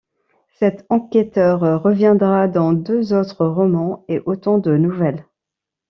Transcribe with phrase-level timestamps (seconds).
[0.55, 5.27] Cet enquêteur reviendra dans deux autres romans et autant de nouvelles.